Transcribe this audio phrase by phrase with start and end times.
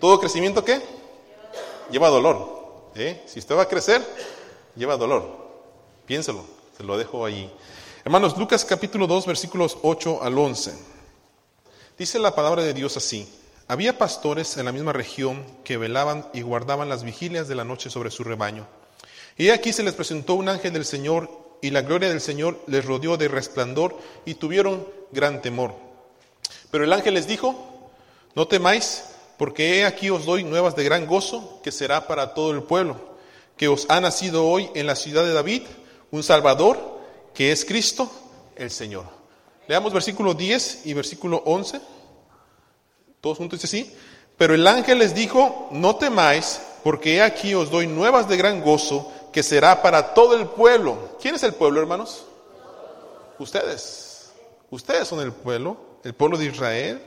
[0.00, 0.80] ¿Todo crecimiento qué?
[1.90, 2.90] Lleva dolor.
[2.94, 3.22] ¿eh?
[3.26, 4.02] Si usted va a crecer,
[4.74, 5.24] lleva dolor.
[6.06, 6.42] Piénselo,
[6.74, 7.52] se lo dejo ahí.
[8.02, 10.72] Hermanos, Lucas capítulo 2, versículos 8 al 11.
[11.98, 13.28] Dice la palabra de Dios así.
[13.68, 17.90] Había pastores en la misma región que velaban y guardaban las vigilias de la noche
[17.90, 18.66] sobre su rebaño.
[19.36, 21.28] Y aquí se les presentó un ángel del Señor
[21.60, 25.74] y la gloria del Señor les rodeó de resplandor y tuvieron gran temor.
[26.70, 27.90] Pero el ángel les dijo,
[28.34, 29.04] no temáis,
[29.40, 33.00] porque he aquí os doy nuevas de gran gozo, que será para todo el pueblo,
[33.56, 35.62] que os ha nacido hoy en la ciudad de David
[36.10, 37.00] un Salvador,
[37.32, 38.10] que es Cristo
[38.54, 39.06] el Señor.
[39.66, 41.80] Leamos versículo 10 y versículo 11.
[43.22, 43.96] Todos juntos dice así.
[44.36, 48.60] Pero el ángel les dijo, no temáis, porque he aquí os doy nuevas de gran
[48.60, 51.16] gozo, que será para todo el pueblo.
[51.18, 52.26] ¿Quién es el pueblo, hermanos?
[53.38, 54.32] Ustedes.
[54.68, 57.00] Ustedes son el pueblo, el pueblo de Israel,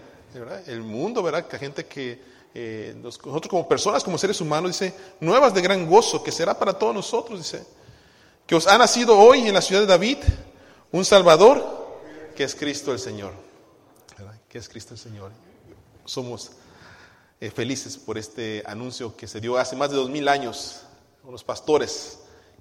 [0.67, 1.47] el mundo, ¿verdad?
[1.47, 6.23] Que gente que eh, nosotros como personas, como seres humanos, dice, nuevas de gran gozo,
[6.23, 7.65] que será para todos nosotros, dice,
[8.45, 10.17] que os ha nacido hoy en la ciudad de David
[10.91, 12.01] un Salvador,
[12.35, 13.33] que es Cristo el Señor.
[14.47, 15.31] Que es Cristo el Señor.
[16.05, 16.51] Somos
[17.41, 20.81] eh, felices por este anuncio que se dio hace más de dos mil años
[21.23, 22.19] con los pastores.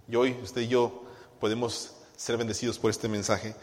[0.09, 1.03] Y hoy usted y yo
[1.39, 3.55] podemos ser bendecidos por este mensaje.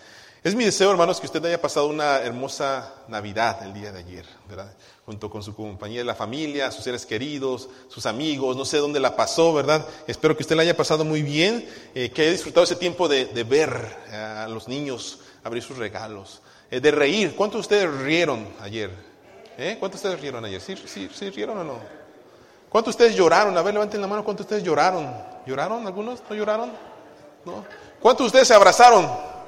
[0.41, 4.25] Es mi deseo, hermanos, que usted haya pasado una hermosa Navidad el día de ayer,
[4.47, 4.73] ¿verdad?
[5.05, 9.17] Junto con su compañía la familia, sus seres queridos, sus amigos, no sé dónde la
[9.17, 9.85] pasó, ¿verdad?
[10.07, 13.25] Espero que usted la haya pasado muy bien, eh, que haya disfrutado ese tiempo de,
[13.25, 13.69] de ver
[14.13, 17.35] a los niños abrir sus regalos, eh, de reír.
[17.35, 18.91] ¿Cuántos de ustedes rieron ayer?
[19.57, 19.75] ¿Eh?
[19.77, 20.61] ¿Cuántos de ustedes rieron ayer?
[20.61, 21.79] ¿Sí, sí, sí rieron o no?
[22.69, 23.57] ¿Cuántos de ustedes lloraron?
[23.57, 25.13] A ver, levanten la mano, ¿cuántos de ustedes lloraron?
[25.45, 26.21] ¿Lloraron algunos?
[26.29, 26.71] ¿No lloraron?
[27.43, 27.65] ¿No?
[27.99, 29.38] ¿Cuántos de ustedes se abrazaron?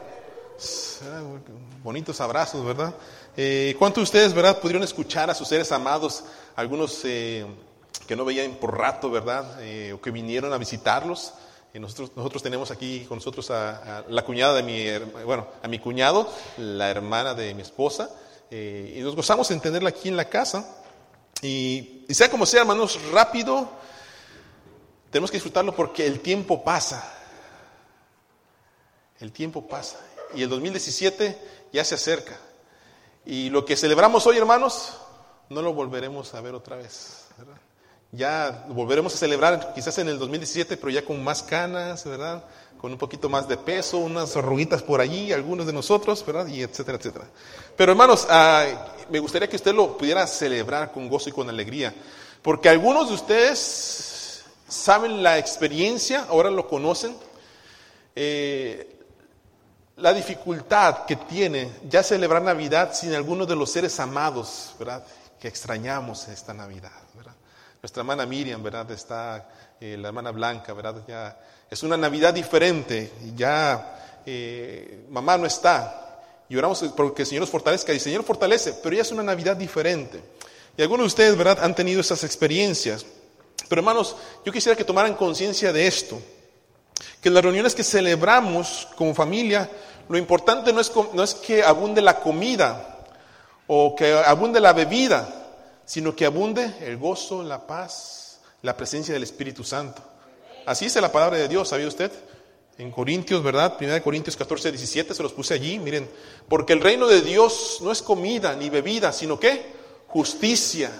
[1.83, 2.93] Bonitos abrazos, ¿verdad?
[3.35, 6.23] Eh, ¿Cuántos de ustedes, verdad, pudieron escuchar a sus seres amados,
[6.55, 7.45] algunos eh,
[8.07, 11.33] que no veían por rato, verdad, eh, o que vinieron a visitarlos?
[11.73, 16.29] nosotros, nosotros tenemos aquí con nosotros a, la cuñada de mi, bueno, a mi cuñado,
[16.57, 18.09] la hermana de mi esposa,
[18.51, 20.83] y nos gozamos en tenerla aquí en la casa.
[21.41, 23.69] Y, y sea como sea, hermanos, rápido,
[25.09, 27.17] tenemos que disfrutarlo porque el tiempo pasa.
[29.21, 29.97] El tiempo pasa
[30.35, 31.37] y el 2017
[31.71, 32.37] ya se acerca.
[33.25, 34.97] Y lo que celebramos hoy, hermanos,
[35.49, 37.25] no lo volveremos a ver otra vez.
[37.37, 37.57] ¿verdad?
[38.13, 42.43] Ya volveremos a celebrar quizás en el 2017, pero ya con más canas, ¿verdad?
[42.77, 46.47] Con un poquito más de peso, unas arruguitas por allí, algunos de nosotros, ¿verdad?
[46.47, 47.25] Y etcétera, etcétera.
[47.77, 48.27] Pero hermanos,
[49.09, 51.93] me gustaría que usted lo pudiera celebrar con gozo y con alegría,
[52.41, 57.15] porque algunos de ustedes saben la experiencia, ahora lo conocen.
[58.13, 59.00] Eh,
[60.01, 65.03] la dificultad que tiene ya celebrar Navidad sin algunos de los seres amados, ¿verdad?
[65.39, 67.35] Que extrañamos esta Navidad, ¿verdad?
[67.81, 68.89] Nuestra hermana Miriam, ¿verdad?
[68.91, 69.47] Está
[69.79, 71.03] eh, la hermana Blanca, ¿verdad?
[71.07, 71.37] Ya
[71.69, 76.19] es una Navidad diferente, ya eh, mamá no está.
[76.49, 79.23] Y oramos porque el Señor nos fortalezca, y el Señor fortalece, pero ya es una
[79.23, 80.21] Navidad diferente.
[80.75, 81.63] Y algunos de ustedes, ¿verdad?
[81.63, 83.05] Han tenido esas experiencias.
[83.69, 86.19] Pero hermanos, yo quisiera que tomaran conciencia de esto,
[87.21, 89.69] que las reuniones que celebramos como familia
[90.11, 92.99] lo importante no es, no es, que abunde la comida
[93.67, 95.25] o que abunde la bebida,
[95.85, 100.01] sino que abunde el gozo, la paz, la presencia del Espíritu Santo.
[100.65, 102.11] Así dice la palabra de Dios, ¿sabía usted?
[102.77, 103.77] En Corintios, ¿verdad?
[103.79, 106.09] 1 Corintios 14, 17, se los puse allí, miren,
[106.49, 109.65] porque el reino de Dios no es comida ni bebida, sino que
[110.07, 110.91] justicia,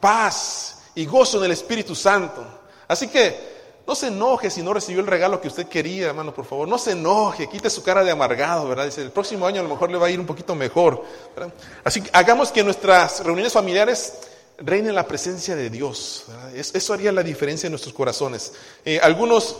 [0.00, 2.44] paz y gozo en el Espíritu Santo.
[2.86, 3.53] Así que
[3.86, 6.66] no se enoje si no recibió el regalo que usted quería, hermano, por favor.
[6.66, 8.86] No se enoje, quite su cara de amargado, ¿verdad?
[8.86, 11.04] Dice, el próximo año a lo mejor le va a ir un poquito mejor.
[11.36, 11.52] ¿verdad?
[11.84, 14.14] Así que hagamos que nuestras reuniones familiares
[14.58, 16.24] reine la presencia de Dios.
[16.54, 18.54] Es, eso haría la diferencia en nuestros corazones.
[18.86, 19.56] Eh, algunos,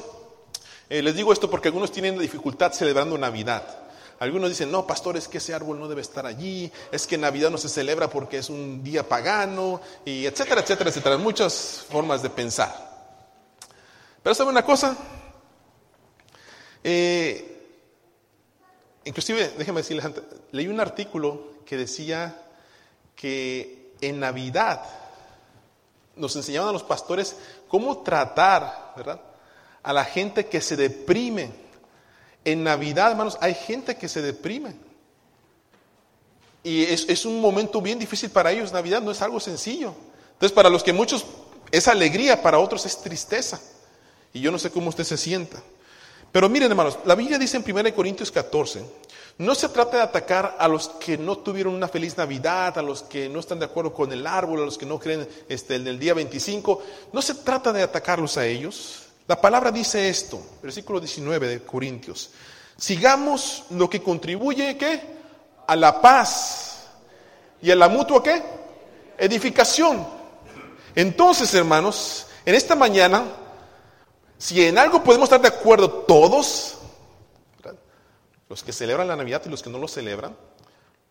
[0.89, 3.81] eh, les digo esto porque algunos tienen dificultad celebrando Navidad.
[4.21, 7.51] Algunos dicen, no, pastor, es que ese árbol no debe estar allí, es que Navidad
[7.51, 11.19] no se celebra porque es un día pagano, y etcétera, etcétera, etcétera.
[11.19, 12.94] Muchas formas de pensar.
[14.25, 14.97] Pero ¿sabe una cosa?
[16.83, 17.77] Eh,
[19.05, 20.07] inclusive, déjeme decirles,
[20.51, 22.35] leí un artículo que decía
[23.15, 24.83] que en Navidad
[26.17, 27.37] nos enseñaban a los pastores
[27.69, 29.21] cómo tratar, ¿verdad?
[29.83, 31.51] A la gente que se deprime.
[32.47, 34.75] En Navidad, hermanos, hay gente que se deprime.
[36.63, 38.73] Y es, es un momento bien difícil para ellos.
[38.73, 39.95] Navidad no es algo sencillo.
[40.33, 41.27] Entonces, para los que muchos
[41.71, 43.61] es alegría, para otros es tristeza.
[44.35, 45.63] Y yo no sé cómo usted se sienta.
[46.33, 48.85] Pero miren, hermanos, la Biblia dice en 1 Corintios 14,
[49.39, 53.05] No se trata de atacar a los que no tuvieron una feliz Navidad, a los
[53.05, 55.87] que no están de acuerdo con el árbol, a los que no creen este, en
[55.87, 56.83] el día 25.
[57.13, 59.05] No se trata de atacarlos a ellos.
[59.29, 62.31] La palabra dice esto, versículo 19 de Corintios.
[62.77, 65.01] Sigamos lo que contribuye ¿qué?
[65.69, 66.89] a la paz
[67.63, 68.43] y a la mutua ¿qué?
[69.17, 70.05] edificación.
[70.97, 73.25] Entonces, hermanos, en esta mañana,
[74.45, 76.77] si en algo podemos estar de acuerdo todos,
[78.51, 80.37] los que celebran la Navidad y los que no lo celebran,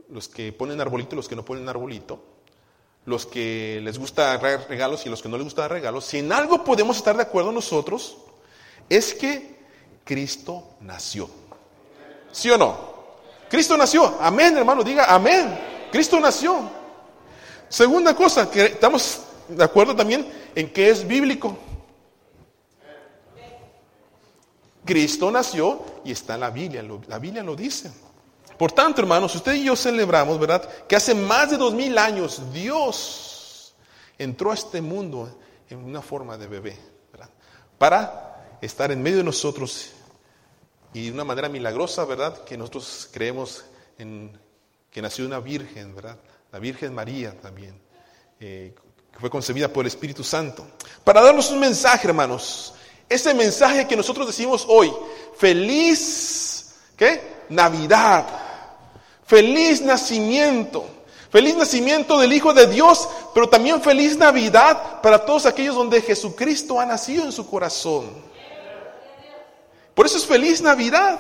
[0.07, 2.24] los que ponen arbolito y los que no ponen arbolito,
[3.06, 6.19] los que les gusta dar regalos y los que no les gusta dar regalos, si
[6.19, 8.18] en algo podemos estar de acuerdo nosotros,
[8.88, 9.57] es que
[10.03, 11.27] Cristo nació.
[12.31, 12.77] ¿Sí o no?
[13.50, 14.15] Cristo nació.
[14.21, 15.59] Amén, hermano, diga amén.
[15.91, 16.69] Cristo nació.
[17.68, 21.57] Segunda cosa, que estamos de acuerdo también en que es bíblico.
[24.85, 27.91] Cristo nació y está en la Biblia, la Biblia lo dice.
[28.57, 30.68] Por tanto, hermanos, usted y yo celebramos, ¿verdad?
[30.88, 33.74] Que hace más de dos mil años Dios
[34.18, 35.39] entró a este mundo
[35.69, 36.77] en una forma de bebé,
[37.12, 37.30] ¿verdad?
[37.77, 39.91] Para estar en medio de nosotros
[40.94, 42.44] y de una manera milagrosa, ¿verdad?
[42.44, 43.65] Que nosotros creemos
[43.97, 44.38] en
[44.91, 46.18] que nació una virgen, ¿verdad?
[46.51, 47.81] La Virgen María también,
[48.39, 48.75] eh,
[49.12, 50.68] que fue concebida por el Espíritu Santo.
[51.03, 52.75] Para darnos un mensaje, hermanos,
[53.13, 54.94] ese mensaje que nosotros decimos hoy,
[55.38, 57.21] feliz, ¿qué?
[57.50, 58.25] Navidad,
[59.25, 60.86] feliz nacimiento,
[61.30, 66.80] feliz nacimiento del Hijo de Dios, pero también feliz Navidad para todos aquellos donde Jesucristo
[66.80, 68.10] ha nacido en su corazón.
[69.94, 71.19] Por eso es feliz Navidad.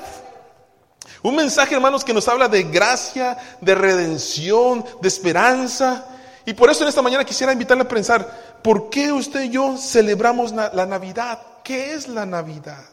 [1.21, 6.05] Un mensaje, hermanos, que nos habla de gracia, de redención, de esperanza.
[6.45, 9.77] Y por eso en esta mañana quisiera invitarle a pensar, ¿por qué usted y yo
[9.77, 11.39] celebramos la Navidad?
[11.63, 12.83] ¿Qué es la Navidad?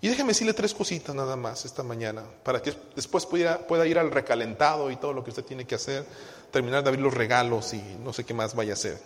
[0.00, 3.98] Y déjeme decirle tres cositas nada más esta mañana, para que después pueda, pueda ir
[3.98, 6.06] al recalentado y todo lo que usted tiene que hacer,
[6.52, 9.02] terminar de abrir los regalos y no sé qué más vaya a hacer.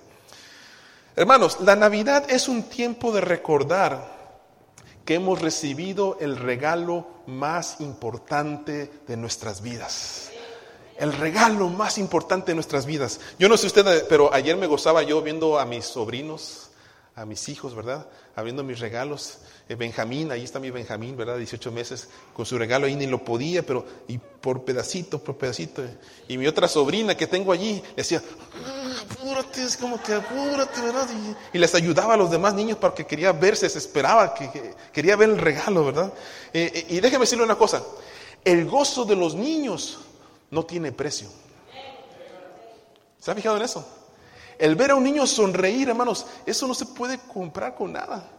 [1.17, 4.23] Hermanos, la Navidad es un tiempo de recordar
[5.05, 10.31] que hemos recibido el regalo más importante de nuestras vidas.
[10.99, 13.19] El regalo más importante de nuestras vidas.
[13.39, 16.72] Yo no sé usted, pero ayer me gozaba yo viendo a mis sobrinos,
[17.15, 18.07] a mis hijos, ¿verdad?
[18.35, 19.39] Abriendo mis regalos.
[19.69, 21.37] Eh, Benjamín, ahí está mi Benjamín, ¿verdad?
[21.37, 25.83] 18 meses, con su regalo ahí ni lo podía, pero y por pedacito, por pedacito.
[26.27, 28.23] Y mi otra sobrina que tengo allí decía,
[28.65, 31.07] ah, apúrate, es como que apúrate, ¿verdad?
[31.53, 35.31] Y, les ayudaba a los demás niños porque quería verse, se esperaba, que, quería ver
[35.31, 36.13] el regalo, ¿verdad?
[36.53, 37.83] Eh, eh, y déjeme decirle una cosa,
[38.43, 39.99] el gozo de los niños
[40.51, 41.29] no tiene precio.
[43.21, 44.02] ¿Se ha fijado en eso?
[44.63, 48.31] El ver a un niño sonreír, hermanos, eso no se puede comprar con nada.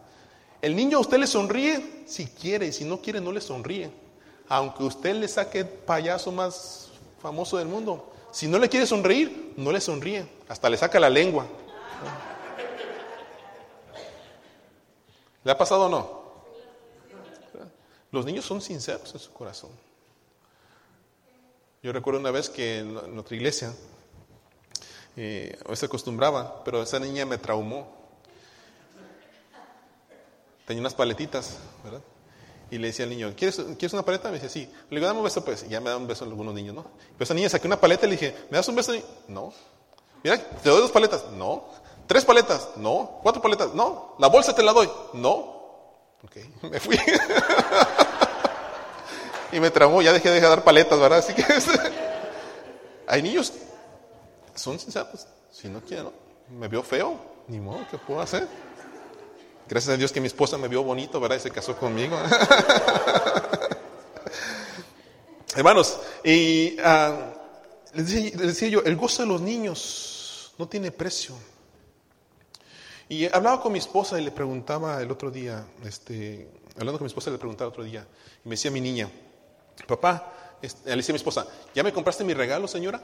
[0.61, 3.91] El niño a usted le sonríe si quiere, y si no quiere, no le sonríe.
[4.47, 6.91] Aunque usted le saque el payaso más
[7.21, 11.09] famoso del mundo, si no le quiere sonreír, no le sonríe, hasta le saca la
[11.09, 11.45] lengua.
[15.43, 16.23] ¿Le ha pasado o no?
[18.11, 19.71] Los niños son sinceros en su corazón.
[21.81, 23.73] Yo recuerdo una vez que en nuestra iglesia,
[25.15, 27.87] eh, se acostumbraba, pero esa niña me traumó.
[30.65, 32.01] Tenía unas paletitas, ¿verdad?
[32.71, 34.29] Y le decía al niño, ¿quieres, ¿quieres una paleta?
[34.29, 34.71] Me decía, sí.
[34.89, 35.63] Le digo, dame un beso, pues.
[35.63, 36.83] Y ya me da un beso algunos niños, ¿no?
[36.83, 38.93] Pero esa niña saqué una paleta y le dije, ¿me das un beso?
[39.27, 39.53] No.
[40.23, 41.25] Mira, ¿te doy dos paletas?
[41.31, 41.65] No.
[42.07, 42.69] ¿Tres paletas?
[42.77, 43.19] No.
[43.21, 43.73] ¿Cuatro paletas?
[43.73, 44.15] No.
[44.17, 44.89] ¿La bolsa te la doy?
[45.13, 45.53] No.
[46.23, 46.97] Ok, me fui.
[49.51, 51.19] y me traumó, ya dejé de dar paletas, ¿verdad?
[51.19, 51.45] Así que
[53.07, 53.53] hay niños,
[54.55, 55.27] son sinceros.
[55.51, 56.09] Si no quieren,
[56.49, 58.47] me vio feo, ni modo, ¿qué puedo hacer?
[59.67, 61.37] Gracias a Dios que mi esposa me vio bonito, ¿verdad?
[61.37, 62.17] Y se casó conmigo.
[65.55, 67.33] Hermanos, y uh,
[67.93, 71.35] les, decía, yo, el gozo de los niños no tiene precio.
[73.07, 77.09] Y hablaba con mi esposa y le preguntaba el otro día, este, hablando con mi
[77.09, 78.07] esposa le preguntaba el otro día,
[78.43, 79.09] y me decía mi niña,
[79.87, 81.45] papá, este, le decía a mi esposa,
[81.75, 83.01] ¿ya me compraste mi regalo, señora?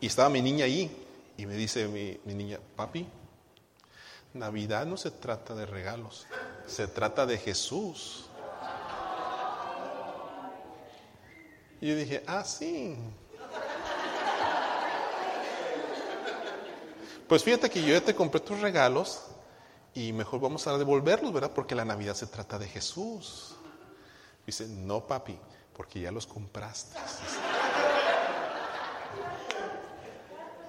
[0.00, 0.90] Y estaba mi niña ahí,
[1.36, 3.06] y me dice mi, mi niña, papi,
[4.32, 6.26] Navidad no se trata de regalos,
[6.66, 8.26] se trata de Jesús.
[11.80, 12.96] Y yo dije, ah, sí.
[17.26, 19.22] Pues fíjate que yo ya te compré tus regalos
[19.94, 21.52] y mejor vamos a devolverlos, ¿verdad?
[21.54, 23.54] Porque la Navidad se trata de Jesús.
[24.46, 25.38] Dice, no, papi,
[25.76, 26.98] porque ya los compraste.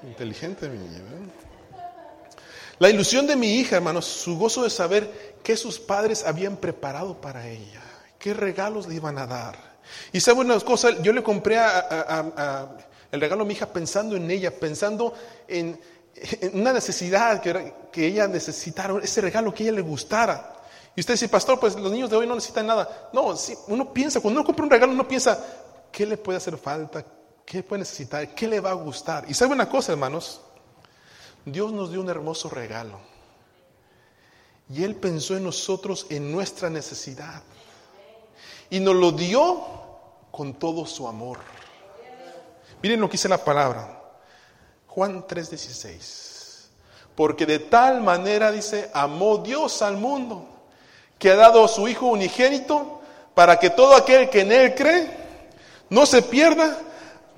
[0.04, 1.34] Inteligente, mi niña, ¿verdad?
[2.82, 7.22] La ilusión de mi hija, hermanos, su gozo de saber qué sus padres habían preparado
[7.22, 7.80] para ella,
[8.18, 9.56] qué regalos le iban a dar.
[10.12, 11.60] Y sabe una cosa, yo le compré
[13.12, 15.14] el regalo a mi hija pensando en ella, pensando
[15.48, 15.80] en,
[16.54, 20.56] una necesidad que, que, ella necesitara, ese regalo que a ella le gustara.
[20.96, 23.12] Y usted dice, pastor, pues los niños de hoy no necesitan nada.
[23.14, 23.36] No,
[23.68, 25.40] uno piensa, cuando uno compra un regalo, uno piensa,
[25.92, 27.06] ¿qué le puede hacer falta?
[27.46, 28.34] ¿Qué puede necesitar?
[28.34, 29.26] ¿Qué le va a gustar?
[29.28, 30.42] Y sabe una cosa, hermanos,
[31.46, 33.00] Dios nos dio un hermoso regalo.
[34.70, 37.44] Y Él pensó en nosotros, en nuestra necesidad.
[38.70, 39.62] Y nos lo dio
[40.32, 41.40] con todo su amor.
[42.82, 44.02] Miren lo que dice la palabra.
[44.88, 46.70] Juan 3:16.
[47.16, 50.48] Porque de tal manera, dice, amó Dios al mundo,
[51.20, 53.02] que ha dado a su Hijo unigénito,
[53.34, 55.10] para que todo aquel que en Él cree
[55.90, 56.80] no se pierda,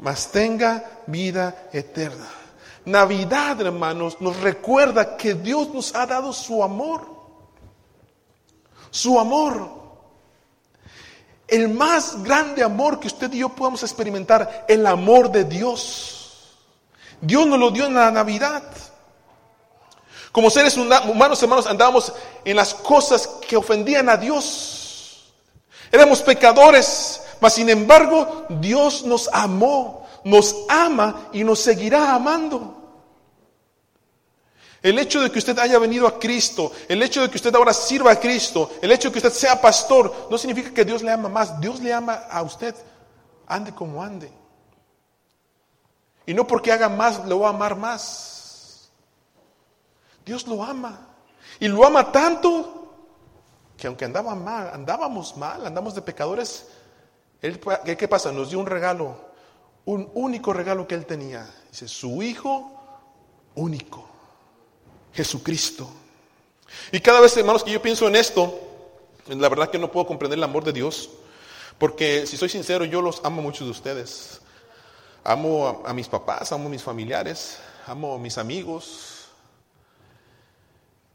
[0.03, 2.29] mas tenga vida eterna.
[2.85, 7.07] Navidad, hermanos, nos recuerda que Dios nos ha dado su amor.
[8.91, 9.83] Su amor
[11.53, 16.57] el más grande amor que usted y yo podamos experimentar, el amor de Dios.
[17.21, 18.63] Dios nos lo dio en la Navidad.
[20.31, 22.11] Como seres humanos, hermanos, andábamos
[22.43, 25.31] en las cosas que ofendían a Dios.
[25.91, 32.73] Éramos pecadores, mas sin embargo Dios nos amó, nos ama y nos seguirá amando.
[34.81, 37.73] El hecho de que usted haya venido a Cristo, el hecho de que usted ahora
[37.73, 41.11] sirva a Cristo, el hecho de que usted sea pastor, no significa que Dios le
[41.11, 41.59] ama más.
[41.59, 42.73] Dios le ama a usted,
[43.45, 44.31] ande como ande.
[46.25, 48.89] Y no porque haga más, lo va a amar más.
[50.25, 51.09] Dios lo ama.
[51.59, 52.87] Y lo ama tanto
[53.75, 56.67] que aunque andaba mal, andábamos mal, andamos de pecadores,
[57.43, 57.59] él,
[57.97, 58.31] ¿qué pasa?
[58.31, 59.17] Nos dio un regalo,
[59.83, 61.45] un único regalo que Él tenía.
[61.69, 62.71] Dice, su Hijo
[63.55, 64.07] único.
[65.13, 65.89] Jesucristo.
[66.93, 68.57] Y cada vez, hermanos, que yo pienso en esto,
[69.27, 71.09] la verdad que no puedo comprender el amor de Dios,
[71.77, 74.39] porque si soy sincero, yo los amo mucho de ustedes.
[75.25, 79.27] Amo a, mis papás, amo a mis familiares, amo a mis amigos.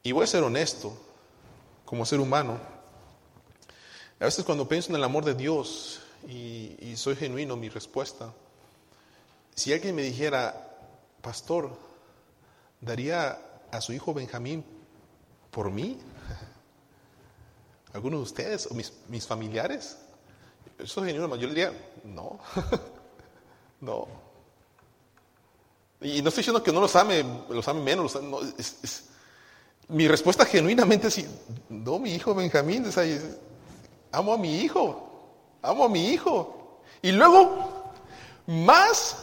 [0.02, 0.94] Y voy a ser honesto,
[1.86, 2.60] como ser humano.
[4.20, 8.32] A veces cuando pienso en el amor de Dios y, soy genuino mi respuesta,
[9.54, 10.68] si alguien me dijera,
[11.20, 11.70] pastor,
[12.80, 13.38] daría
[13.70, 14.64] a su hijo Benjamín
[15.50, 15.98] por mí?
[17.92, 19.98] ¿Algunos de ustedes o mis, familiares?
[20.78, 21.72] Eso es genuino, yo le diría,
[22.04, 22.38] no,
[23.80, 24.06] no.
[26.00, 28.18] Y no estoy diciendo que no los ame, los ame menos,
[29.88, 31.24] mi respuesta genuinamente es,
[31.68, 32.84] no, mi hijo Benjamín,
[34.12, 35.07] amo a mi hijo,
[35.62, 36.80] amo a mi hijo.
[37.02, 37.92] Y luego,
[38.46, 39.16] más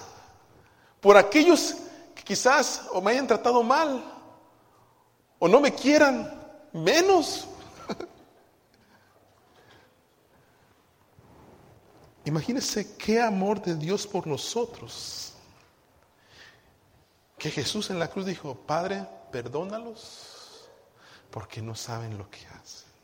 [1.02, 1.76] por aquellos
[2.14, 4.04] que quizás o me hayan tratado mal,
[5.40, 6.34] o no me quieran,
[6.74, 7.48] menos.
[12.26, 15.34] Imagínense qué amor de Dios por nosotros.
[17.38, 20.68] Que Jesús en la cruz dijo, Padre, perdónalos
[21.30, 22.95] porque no saben lo que hacen.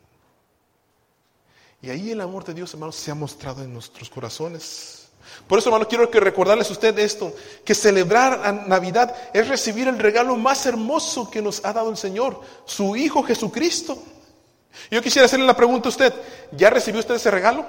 [1.82, 5.10] Y ahí el amor de Dios, hermanos, se ha mostrado en nuestros corazones.
[5.48, 7.34] Por eso, hermano, quiero que recordarles a usted esto,
[7.66, 12.42] que celebrar Navidad es recibir el regalo más hermoso que nos ha dado el Señor,
[12.66, 13.98] su Hijo Jesucristo.
[14.90, 16.14] Yo quisiera hacerle la pregunta a usted,
[16.52, 17.66] ¿ya recibió usted ese regalo?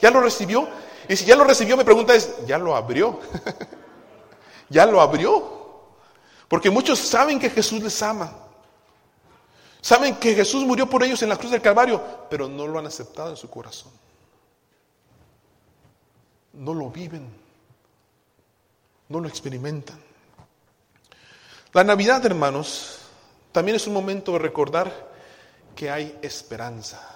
[0.00, 0.68] ¿Ya lo recibió?
[1.08, 3.20] Y si ya lo recibió, mi pregunta es, ¿ya lo abrió?
[4.68, 5.90] ¿Ya lo abrió?
[6.48, 8.45] Porque muchos saben que Jesús les ama.
[9.86, 12.86] Saben que Jesús murió por ellos en la cruz del Calvario, pero no lo han
[12.86, 13.92] aceptado en su corazón
[16.56, 17.28] no lo viven,
[19.08, 19.98] no lo experimentan.
[21.72, 22.98] La Navidad, hermanos,
[23.52, 24.90] también es un momento de recordar
[25.74, 27.14] que hay esperanza.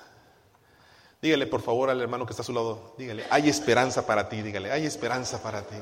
[1.23, 4.43] Dígale por favor al hermano que está a su lado, dígale, hay esperanza para ti,
[4.43, 5.77] dígale, hay esperanza para ti.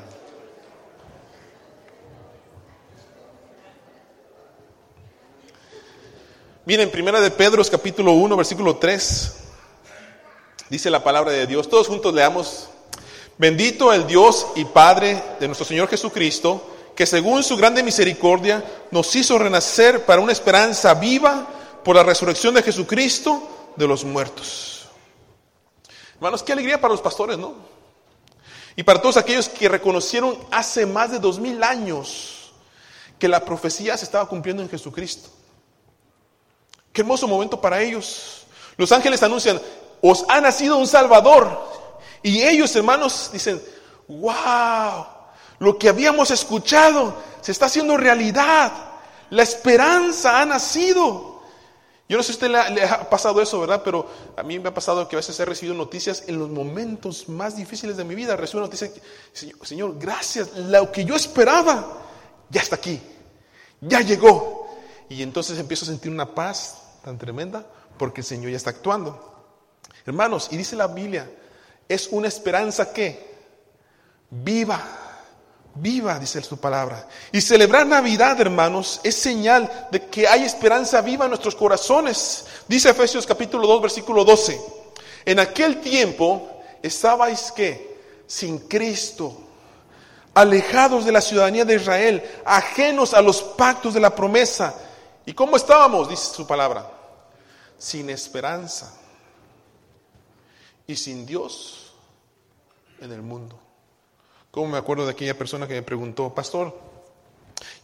[6.69, 9.33] Miren, primera de Pedro, capítulo 1, versículo 3,
[10.69, 11.67] dice la palabra de Dios.
[11.67, 12.69] Todos juntos leamos
[13.39, 16.63] Bendito el Dios y Padre de nuestro Señor Jesucristo,
[16.95, 21.49] que según su grande misericordia nos hizo renacer para una esperanza viva
[21.83, 24.89] por la resurrección de Jesucristo de los muertos.
[26.17, 27.55] Hermanos, qué alegría para los pastores, ¿no?
[28.77, 32.53] Y para todos aquellos que reconocieron hace más de dos mil años
[33.19, 35.31] que la profecía se estaba cumpliendo en Jesucristo.
[36.99, 38.43] Qué hermoso momento para ellos.
[38.77, 39.63] Los ángeles anuncian,
[40.01, 41.47] os ha nacido un Salvador,
[42.25, 43.63] y ellos, hermanos, dicen,
[44.09, 45.07] wow,
[45.61, 48.73] lo que habíamos escuchado se está haciendo realidad.
[49.31, 51.41] La esperanza ha nacido.
[52.09, 53.81] Yo no sé si a usted le ha, pasado eso, ¿verdad?
[53.85, 54.05] Pero
[54.37, 57.55] a mí me ha pasado que a veces he recibido noticias en los momentos más
[57.55, 58.35] difíciles de mi vida.
[58.35, 58.91] Recibo noticias,
[59.33, 61.97] Señor, Señor, gracias, lo que yo esperaba
[62.51, 63.01] ya está aquí,
[63.83, 64.59] ya llegó.
[65.09, 67.65] Y entonces empiezo a sentir una paz tan tremenda
[67.99, 69.25] porque el Señor ya está actuando.
[70.07, 71.31] Hermanos, y dice la Biblia,
[71.89, 73.29] es una esperanza que
[74.31, 74.81] viva,
[75.75, 77.07] viva, dice su palabra.
[77.33, 82.47] Y celebrar Navidad, hermanos, es señal de que hay esperanza viva en nuestros corazones.
[82.67, 84.61] Dice Efesios capítulo 2, versículo 12.
[85.25, 89.37] En aquel tiempo estabais que sin Cristo,
[90.35, 94.75] alejados de la ciudadanía de Israel, ajenos a los pactos de la promesa.
[95.29, 96.09] ¿Y cómo estábamos?
[96.09, 96.91] Dice su palabra.
[97.77, 98.99] Sin esperanza
[100.87, 101.93] y sin Dios
[102.99, 103.61] en el mundo.
[104.51, 106.75] Como me acuerdo de aquella persona que me preguntó, pastor,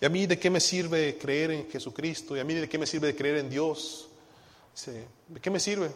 [0.00, 2.34] ¿y a mí de qué me sirve creer en Jesucristo?
[2.34, 4.08] ¿Y a mí de qué me sirve creer en Dios?
[5.28, 5.90] ¿De qué me sirve?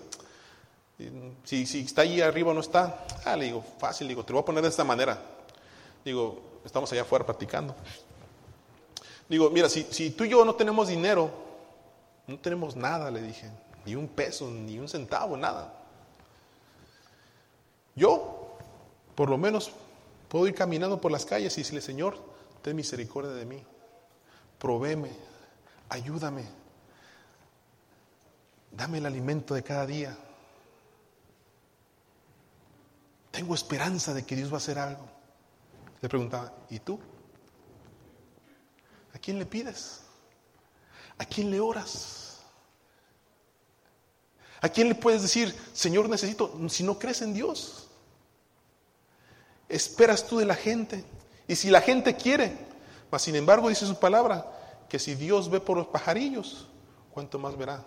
[1.45, 3.07] Si, si está ahí arriba o no está.
[3.25, 5.19] Ah, le digo, fácil, digo, te lo voy a poner de esta manera.
[6.05, 7.75] Digo, estamos allá afuera practicando.
[9.29, 11.31] Digo, mira, si, si tú y yo no tenemos dinero,
[12.27, 13.51] no tenemos nada, le dije,
[13.85, 15.75] ni un peso, ni un centavo, nada.
[17.95, 18.57] Yo,
[19.15, 19.73] por lo menos,
[20.29, 22.17] puedo ir caminando por las calles y decirle, Señor,
[22.63, 23.63] ten misericordia de mí,
[24.59, 25.11] provéme,
[25.89, 26.45] ayúdame,
[28.73, 30.17] dame el alimento de cada día.
[33.31, 35.07] Tengo esperanza de que Dios va a hacer algo.
[36.01, 36.99] Le preguntaba, ¿y tú?
[39.19, 40.03] ¿A quién le pides?
[41.19, 42.39] ¿A quién le oras?
[44.61, 47.89] ¿A quién le puedes decir, Señor, necesito, si no crees en Dios?
[49.69, 51.05] esperas tú de la gente?
[51.47, 52.57] Y si la gente quiere,
[53.11, 54.47] mas sin embargo dice su palabra,
[54.89, 56.67] que si Dios ve por los pajarillos,
[57.13, 57.85] ¿cuánto más verá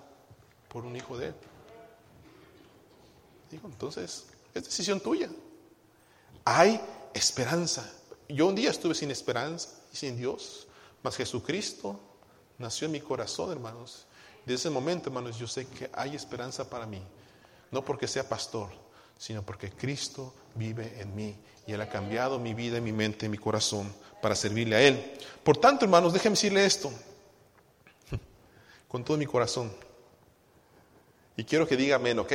[0.67, 1.35] por un hijo de él?
[3.49, 5.29] Digo, entonces, es decisión tuya.
[6.45, 6.79] Hay
[7.13, 7.89] esperanza.
[8.29, 10.67] Yo un día estuve sin esperanza y sin Dios,
[11.03, 11.99] mas Jesucristo
[12.57, 14.05] nació en mi corazón, hermanos.
[14.45, 17.01] Desde ese momento, hermanos, yo sé que hay esperanza para mí.
[17.71, 18.69] No porque sea pastor,
[19.17, 23.37] sino porque Cristo vive en mí y Él ha cambiado mi vida, mi mente, mi
[23.37, 25.17] corazón para servirle a Él.
[25.43, 26.91] Por tanto, hermanos, déjenme decirle esto
[28.87, 29.71] con todo mi corazón.
[31.37, 32.33] Y quiero que diga amén, ¿ok?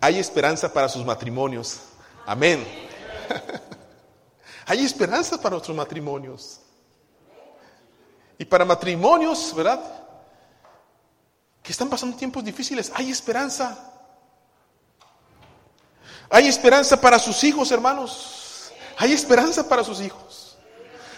[0.00, 1.80] Hay esperanza para sus matrimonios.
[2.26, 2.66] Amén.
[4.66, 6.60] Hay esperanza para nuestros matrimonios.
[8.38, 9.80] Y para matrimonios, ¿verdad?
[11.62, 12.92] Que están pasando tiempos difíciles.
[12.94, 13.76] Hay esperanza.
[16.28, 18.72] Hay esperanza para sus hijos, hermanos.
[18.98, 20.56] Hay esperanza para sus hijos.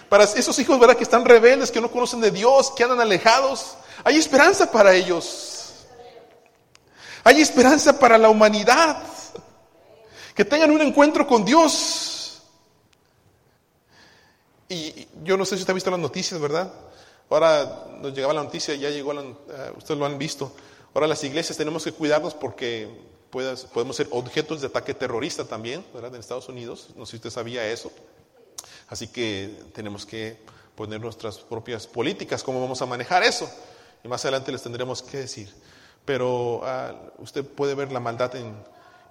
[0.08, 0.96] Para esos hijos, ¿verdad?
[0.96, 3.76] Que están rebeldes, que no conocen de Dios, que andan alejados.
[4.04, 5.86] Hay esperanza para ellos.
[7.24, 9.02] Hay esperanza para la humanidad.
[10.34, 12.42] Que tengan un encuentro con Dios.
[14.68, 16.72] Y yo no sé si usted ha visto las noticias, ¿verdad?
[17.30, 20.52] Ahora nos llegaba la noticia, ya llegó, la, eh, ustedes lo han visto.
[20.94, 22.88] Ahora las iglesias tenemos que cuidarnos porque
[23.30, 26.14] podemos ser objetos de ataque terrorista también, ¿verdad?
[26.14, 27.92] En Estados Unidos, no sé si usted sabía eso.
[28.88, 30.38] Así que tenemos que
[30.74, 33.50] poner nuestras propias políticas, cómo vamos a manejar eso.
[34.02, 35.52] Y más adelante les tendremos que decir.
[36.04, 38.54] Pero ah, usted puede ver la maldad en,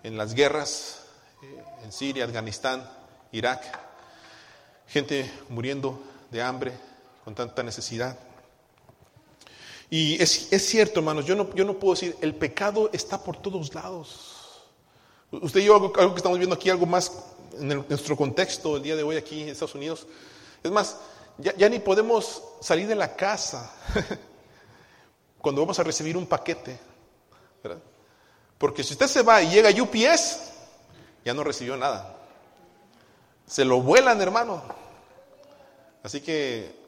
[0.03, 1.03] en las guerras,
[1.43, 2.89] eh, en Siria, Afganistán,
[3.31, 3.63] Irak.
[4.87, 6.01] Gente muriendo
[6.31, 6.73] de hambre,
[7.27, 8.17] con tanta necesidad.
[9.89, 13.75] Y es, cierto, hermanos, yo no, yo no puedo decir, el pecado está por todos
[13.75, 14.63] lados.
[15.31, 17.11] Usted y yo, algo, que estamos viendo aquí, algo más
[17.59, 20.07] en, nuestro contexto el día de hoy aquí en Estados Unidos.
[20.63, 20.99] Es más,
[21.37, 23.75] ya, ni podemos salir de la casa
[25.41, 26.79] cuando vamos a recibir un paquete.
[28.57, 30.53] Porque si usted se va y llega a UPS,
[31.25, 32.15] ya no recibió nada.
[33.45, 34.63] Se lo vuelan, hermano.
[36.03, 36.86] Así que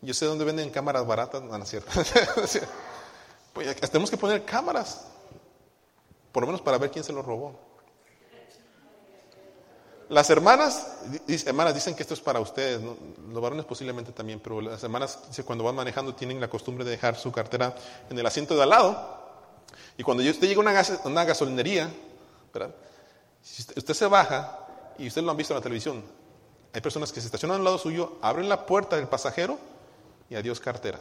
[0.00, 1.90] yo sé dónde venden cámaras baratas, no, no es cierto.
[3.52, 5.06] pues tenemos que poner cámaras,
[6.32, 7.68] por lo menos para ver quién se lo robó.
[10.08, 10.86] Las hermanas,
[11.44, 15.64] hermanas dicen que esto es para ustedes, los varones posiblemente también, pero las hermanas cuando
[15.64, 17.74] van manejando tienen la costumbre de dejar su cartera
[18.08, 19.18] en el asiento de al lado.
[19.98, 21.90] Y cuando usted llega a una, gasolinería,
[23.42, 26.02] si usted se baja, y ustedes lo han visto en la televisión,
[26.72, 29.58] hay personas que se estacionan al lado suyo, abren la puerta del pasajero
[30.30, 31.00] y adiós cartera.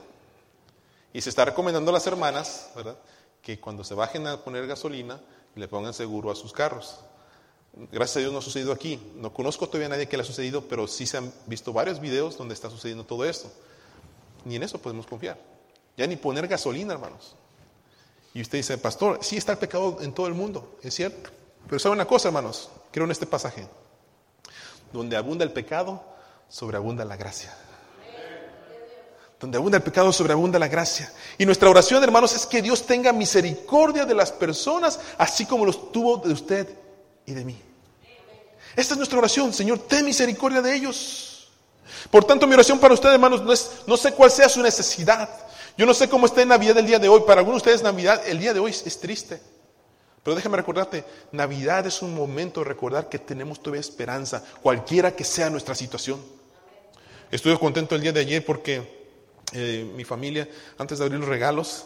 [1.13, 2.97] Y se está recomendando a las hermanas, ¿verdad?
[3.41, 5.19] Que cuando se bajen a poner gasolina,
[5.55, 6.99] le pongan seguro a sus carros.
[7.91, 8.99] Gracias a Dios no ha sucedido aquí.
[9.15, 11.99] No conozco todavía a nadie que le ha sucedido, pero sí se han visto varios
[11.99, 13.51] videos donde está sucediendo todo esto.
[14.45, 15.37] Ni en eso podemos confiar.
[15.95, 17.35] Ya ni poner gasolina, hermanos.
[18.33, 21.31] Y usted dice, pastor, sí está el pecado en todo el mundo, es cierto.
[21.67, 23.67] Pero sabe una cosa, hermanos, creo en este pasaje.
[24.93, 26.03] Donde abunda el pecado,
[26.47, 27.55] sobreabunda la gracia.
[29.39, 31.11] Donde abunda el pecado, sobreabunda la gracia.
[31.37, 35.91] Y nuestra oración, hermanos, es que Dios tenga misericordia de las personas, así como los
[35.91, 36.67] tuvo de usted
[37.25, 37.61] y de mí.
[38.75, 41.49] Esta es nuestra oración, Señor, ten misericordia de ellos.
[42.09, 45.29] Por tanto, mi oración para usted, hermanos, no, es, no sé cuál sea su necesidad.
[45.77, 47.21] Yo no sé cómo está en Navidad el día de hoy.
[47.25, 49.39] Para algunos de ustedes Navidad, el día de hoy es, triste.
[50.23, 55.23] Pero déjame recordarte, Navidad es un momento de recordar que tenemos todavía esperanza, cualquiera que
[55.23, 56.19] sea nuestra situación.
[57.31, 58.96] Estuve contento el día de ayer porque
[59.53, 61.85] eh, mi familia, antes de abrir los regalos,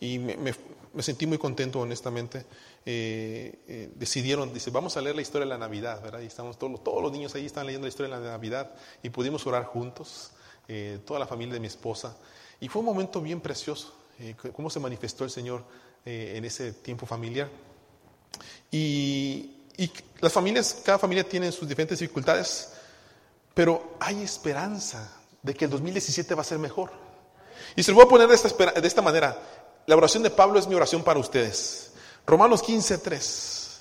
[0.00, 0.54] y me,
[1.02, 2.44] sentí muy contento, honestamente,
[2.84, 6.20] eh, eh, decidieron, dice, vamos a leer la historia de la Navidad, ¿verdad?
[6.20, 9.10] Y estamos todos, todos los niños ahí están leyendo la historia de la Navidad y
[9.10, 10.32] pudimos orar juntos,
[11.04, 12.16] toda la familia de mi esposa.
[12.60, 13.94] Y fue un momento bien precioso,
[14.52, 15.62] cómo se manifestó el Señor
[16.04, 17.48] en ese tiempo familiar.
[18.70, 19.52] Y,
[20.20, 22.72] las familias, cada familia tiene sus diferentes dificultades,
[23.54, 25.15] pero hay esperanza
[25.46, 26.90] de que el 2017 va a ser mejor.
[27.76, 29.40] Y se lo voy a poner de esta, manera.
[29.86, 31.92] La oración de Pablo es mi oración para ustedes.
[32.26, 33.80] Romanos 15, 3.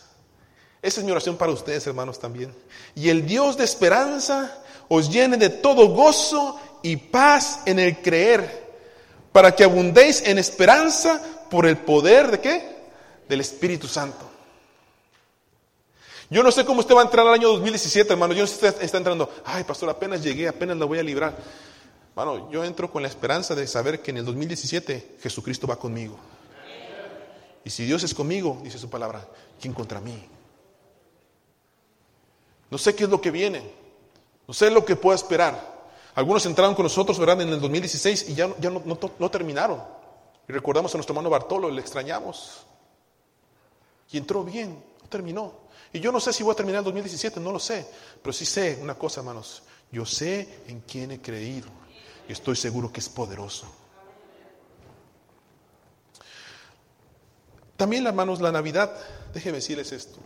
[0.84, 2.56] Esa es mi oración para ustedes, hermanos, también.
[2.94, 8.76] Y el Dios de esperanza os llene de todo gozo y paz en el creer
[9.32, 12.76] para que abundéis en esperanza por el poder de qué?
[13.28, 14.30] Del Espíritu Santo.
[16.30, 18.34] Yo no sé cómo usted va a entrar al año 2017, hermano.
[18.34, 21.04] Yo no sé si usted está entrando, ay, pastor, apenas llegué, apenas la voy a
[21.04, 21.36] librar.
[22.16, 26.18] Bueno, yo entro con la esperanza de saber que en el 2017 Jesucristo va conmigo.
[27.64, 29.28] Y si Dios es conmigo, dice su palabra,
[29.60, 30.24] ¿quién contra mí?
[32.70, 33.64] No sé qué es lo que viene.
[34.48, 35.76] No sé lo que puedo esperar.
[36.16, 39.84] Algunos entraron con nosotros, ¿verdad?, en el 2016 y ya, ya no, terminaron.
[40.48, 42.66] Y recordamos a nuestro hermano Bartolo, le extrañamos.
[44.12, 45.65] Y entró bien, no terminó.
[45.96, 47.88] Y yo no sé si voy a terminar el 2017, no lo sé.
[48.22, 49.64] Pero sí sé una cosa, hermanos.
[49.90, 51.70] Yo sé en quién he creído.
[52.28, 53.66] Y estoy seguro que es poderoso.
[57.78, 58.94] También, hermanos, la Navidad,
[59.34, 60.20] déjenme decirles esto.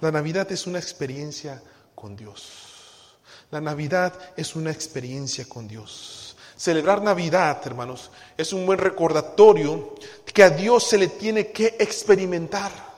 [0.00, 1.60] La Navidad es una experiencia
[1.96, 3.16] con Dios.
[3.50, 6.36] La Navidad es una experiencia con Dios.
[6.56, 12.93] Celebrar Navidad, hermanos, es un buen recordatorio que a Dios se le tiene que experimentar.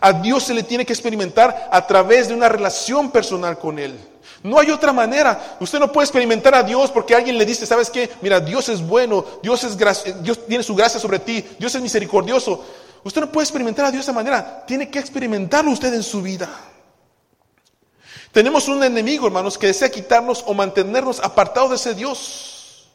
[0.00, 3.98] A Dios se le tiene que experimentar a través de una relación personal con Él.
[4.42, 5.56] No hay otra manera.
[5.60, 8.10] Usted no puede experimentar a Dios porque alguien le dice, ¿sabes qué?
[8.20, 9.76] Mira, Dios es bueno, Dios, es
[10.22, 12.64] Dios tiene su gracia sobre ti, Dios es misericordioso.
[13.02, 14.64] Usted no puede experimentar a Dios de esa manera.
[14.66, 16.48] Tiene que experimentarlo usted en su vida.
[18.32, 22.88] Tenemos un enemigo, hermanos, que desea quitarnos o mantenernos apartados de ese Dios.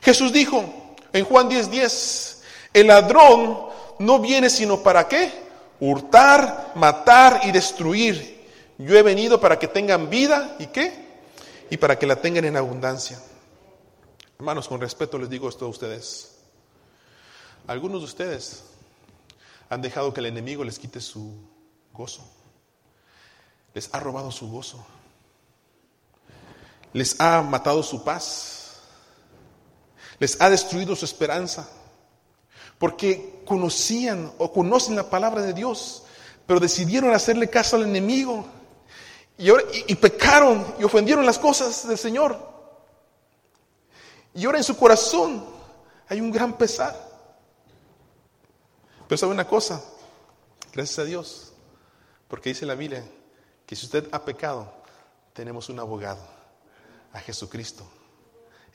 [0.00, 0.64] Jesús dijo
[1.12, 3.66] en Juan 10:10, 10, el ladrón
[3.98, 5.41] no viene sino para qué?
[5.82, 8.46] Hurtar, matar y destruir.
[8.78, 10.92] Yo he venido para que tengan vida y qué?
[11.70, 13.20] Y para que la tengan en abundancia.
[14.38, 16.36] Hermanos, con respeto les digo esto a ustedes.
[17.66, 18.64] Algunos de ustedes
[19.68, 21.34] han dejado que el enemigo les quite su
[21.92, 22.22] gozo
[23.74, 24.84] les ha robado su gozo,
[26.92, 28.80] les ha matado su paz,
[30.18, 31.68] les ha destruido su esperanza,
[32.82, 36.02] porque conocían o conocen la palabra de Dios,
[36.48, 38.44] pero decidieron hacerle caso al enemigo
[39.38, 42.36] y, pecaron y ofendieron las cosas del Señor.
[44.34, 45.46] Y ahora en su corazón
[46.08, 47.08] hay un gran pesar.
[49.06, 49.80] Pero sabe una cosa,
[50.72, 51.52] gracias a Dios,
[52.26, 53.04] porque dice la Biblia
[53.64, 54.74] que si usted ha pecado,
[55.34, 56.26] tenemos un abogado,
[57.12, 57.86] a Jesucristo,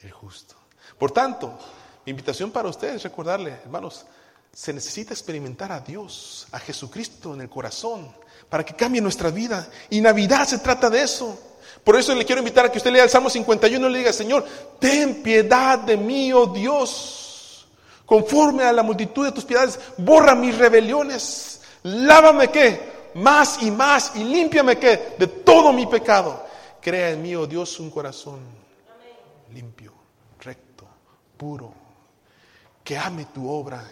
[0.02, 0.56] el justo.
[0.98, 1.60] Por tanto,
[2.08, 4.06] mi invitación para ustedes es recordarle, hermanos,
[4.54, 8.15] se necesita experimentar a Dios, a Jesucristo en el corazón,
[8.48, 9.70] para que cambie nuestra vida.
[9.89, 11.38] Y Navidad se trata de eso.
[11.84, 14.13] Por eso le quiero invitar a que usted lea el Salmo 51 y le diga,
[14.13, 14.46] Señor,
[14.80, 17.67] ten piedad de mí, oh Dios.
[18.06, 21.60] Conforme a la multitud de tus piedades, borra mis rebeliones.
[21.84, 22.98] Lávame qué?
[23.15, 26.46] más y más y límpiame que de todo mi pecado.
[26.82, 28.39] Crea en mí, oh Dios, un corazón
[29.54, 29.91] limpio,
[30.39, 30.88] recto,
[31.36, 31.74] puro,
[32.88, 33.84] que ame tu obra,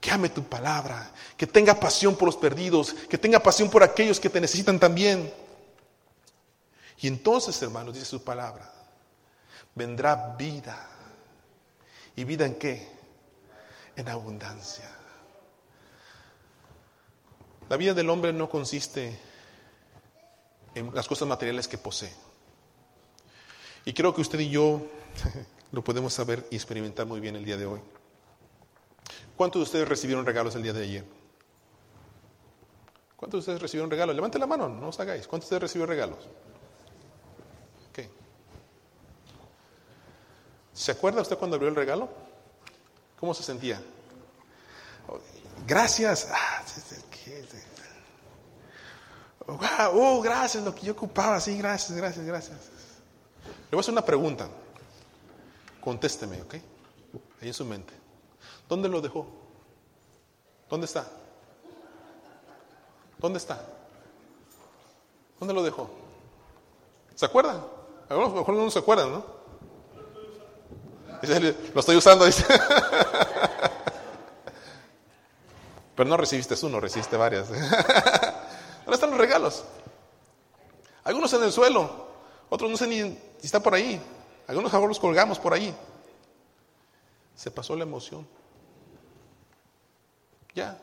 [0.00, 4.18] que ame tu palabra, que tenga pasión por los perdidos, que tenga pasión por aquellos
[4.18, 5.30] que te necesitan también.
[6.96, 8.72] Y entonces, hermanos, dice su palabra,
[9.74, 10.88] vendrá vida.
[12.16, 12.88] ¿Y vida en qué?
[13.96, 14.90] En abundancia.
[17.68, 19.14] La vida del hombre no consiste
[20.74, 22.14] en las cosas materiales que posee.
[23.84, 24.86] Y creo que usted y yo
[25.70, 27.80] lo podemos saber y experimentar muy bien el día de hoy.
[29.38, 31.04] ¿Cuántos de ustedes recibieron regalos el día de ayer?
[33.16, 34.16] ¿Cuántos de ustedes recibieron regalos?
[34.16, 35.28] Levanten la mano, no os hagáis.
[35.28, 36.18] ¿Cuántos de ustedes recibieron regalos?
[37.88, 38.00] Ok.
[40.72, 42.08] ¿Se acuerda usted cuando abrió el regalo?
[43.20, 43.80] ¿Cómo se sentía?
[45.68, 46.28] Gracias.
[46.32, 46.64] Ah,
[49.92, 51.38] oh, gracias, lo que yo ocupaba.
[51.38, 52.58] Sí, gracias, gracias, gracias.
[53.44, 54.48] Le voy a hacer una pregunta.
[55.80, 56.54] Contésteme, ¿ok?
[57.40, 58.07] Ahí en su mente.
[58.68, 59.26] ¿Dónde lo dejó?
[60.68, 61.06] ¿Dónde está?
[63.18, 63.64] ¿Dónde está?
[65.38, 65.88] ¿Dónde lo dejó?
[67.14, 67.64] ¿Se acuerdan?
[68.08, 69.38] Algunos mejor no se acuerdan, ¿no?
[71.74, 72.44] Lo estoy usando, dice.
[75.96, 77.48] Pero no recibiste uno, recibiste varias.
[77.50, 79.64] ¿Dónde están los regalos?
[81.02, 82.06] Algunos en el suelo,
[82.50, 84.00] otros no sé ni si están por ahí.
[84.46, 85.74] Algunos ahora los colgamos por ahí.
[87.34, 88.26] Se pasó la emoción.
[90.54, 90.78] Ya.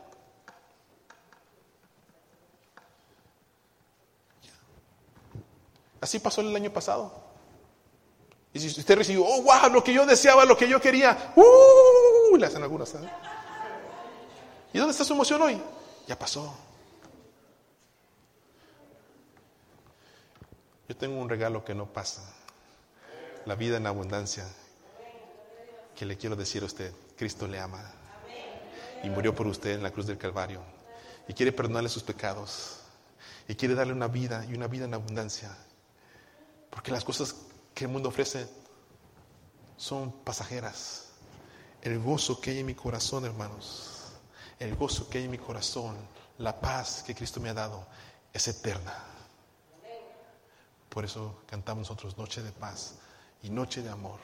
[6.01, 7.12] Así pasó el año pasado.
[8.54, 12.38] Y si usted recibió, oh, wow, lo que yo deseaba, lo que yo quería, uh,
[12.38, 12.93] le hacen algunas.
[14.71, 15.62] ¿Y dónde está su emoción hoy?
[16.08, 16.56] Ya pasó.
[20.88, 22.21] Yo tengo un regalo que no pasa.
[23.45, 24.45] La vida en abundancia.
[25.95, 27.91] Que le quiero decir a usted, Cristo le ama.
[29.05, 30.63] Y murió por usted en la cruz del Calvario.
[31.27, 32.79] Y quiere perdonarle sus pecados.
[33.47, 35.55] Y quiere darle una vida y una vida en abundancia.
[36.71, 37.35] Porque las cosas
[37.75, 38.47] que el mundo ofrece
[39.77, 41.09] son pasajeras.
[41.83, 44.13] El gozo que hay en mi corazón, hermanos,
[44.57, 45.95] el gozo que hay en mi corazón,
[46.39, 47.85] la paz que Cristo me ha dado,
[48.33, 48.93] es eterna.
[50.89, 52.95] Por eso cantamos nosotros noche de paz
[53.43, 54.19] y noche de amor.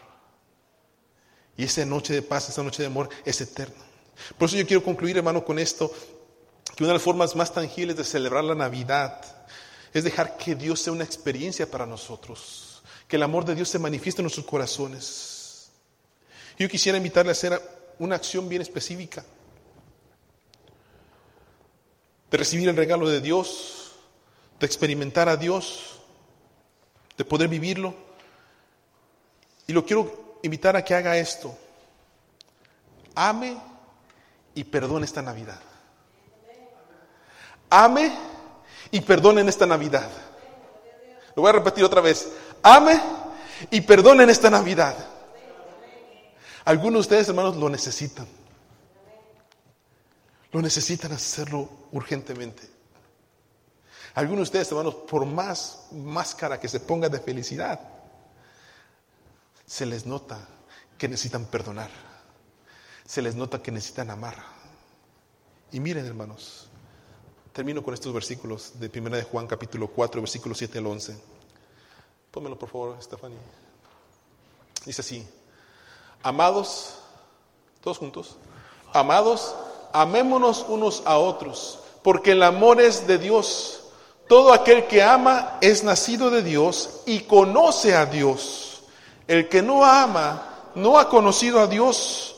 [1.55, 3.90] Y esa noche de paz, esa noche de amor es eterna.
[4.37, 5.91] Por eso yo quiero concluir, hermano, con esto,
[6.75, 9.21] que una de las formas más tangibles de celebrar la Navidad
[9.93, 13.79] es dejar que Dios sea una experiencia para nosotros, que el amor de Dios se
[13.79, 15.69] manifieste en nuestros corazones.
[16.57, 17.61] Yo quisiera invitarle a hacer
[17.99, 19.25] una acción bien específica,
[22.29, 23.91] de recibir el regalo de Dios,
[24.59, 25.99] de experimentar a Dios,
[27.17, 27.93] de poder vivirlo.
[29.67, 31.57] Y lo quiero invitar a que haga esto.
[33.15, 33.70] Ame
[34.55, 35.59] y perdone esta Navidad.
[37.69, 38.11] Ame
[38.91, 40.09] y perdonen esta Navidad.
[41.35, 42.29] Lo voy a repetir otra vez.
[42.61, 43.01] Ame
[43.69, 44.95] y perdonen esta Navidad.
[46.65, 48.27] Algunos de ustedes, hermanos, lo necesitan.
[50.51, 52.69] Lo necesitan hacerlo urgentemente.
[54.13, 57.79] Algunos de ustedes, hermanos, por más máscara que se ponga de felicidad,
[59.65, 60.37] se les nota
[60.97, 62.10] que necesitan perdonar.
[63.05, 64.35] Se les nota que necesitan amar.
[65.71, 66.69] Y miren, hermanos,
[67.53, 71.21] Termino con estos versículos de 1 de Juan capítulo 4, versículos 7 al 11.
[72.31, 73.37] Pónmelo por favor, Stephanie.
[74.85, 75.27] Dice así,
[76.23, 76.95] amados,
[77.81, 78.37] todos juntos,
[78.93, 79.53] amados,
[79.91, 83.83] amémonos unos a otros, porque el amor es de Dios.
[84.29, 88.83] Todo aquel que ama es nacido de Dios y conoce a Dios.
[89.27, 92.37] El que no ama no ha conocido a Dios,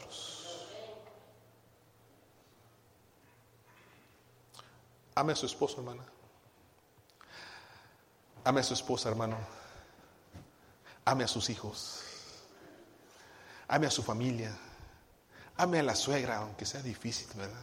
[5.15, 6.03] Ame a su esposo, hermana.
[8.43, 9.37] Ame a su esposa, hermano.
[11.05, 12.03] Ame a sus hijos.
[13.67, 14.55] Ame a su familia.
[15.57, 17.59] Ame a la suegra, aunque sea difícil, ¿verdad?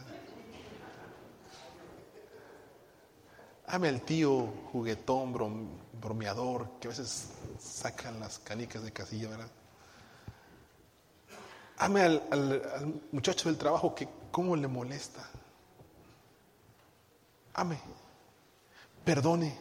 [3.67, 5.33] Ame al tío juguetón,
[6.01, 9.49] bromeador, que a veces sacan las canicas de casilla, ¿verdad?
[11.77, 15.29] Ame al, al muchacho del trabajo que cómo le molesta.
[17.59, 17.77] Ame,
[19.03, 19.53] perdone.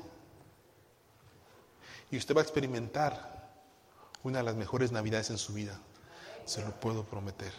[2.13, 3.59] Y usted va a experimentar
[4.23, 5.81] una de las mejores navidades en su vida.
[6.45, 7.53] Se lo puedo prometer.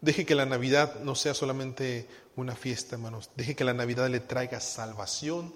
[0.00, 3.30] Deje que la Navidad no sea solamente una fiesta, hermanos.
[3.36, 5.54] Deje que la Navidad le traiga salvación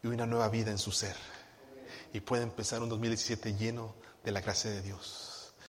[0.00, 1.16] y una nueva vida en su ser.
[2.12, 5.31] Y pueda empezar un 2017 lleno de la gracia de Dios.